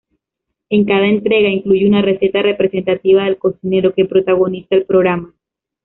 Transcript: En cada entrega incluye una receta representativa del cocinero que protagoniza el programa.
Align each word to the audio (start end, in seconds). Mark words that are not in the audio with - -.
En 0.71 0.85
cada 0.85 1.05
entrega 1.05 1.47
incluye 1.49 1.87
una 1.87 2.01
receta 2.01 2.41
representativa 2.41 3.25
del 3.25 3.37
cocinero 3.37 3.93
que 3.93 4.05
protagoniza 4.05 4.73
el 4.73 4.85
programa. 4.87 5.35